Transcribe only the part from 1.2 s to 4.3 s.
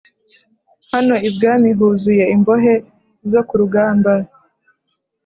ibwami huzuye imbohe zo kurugamba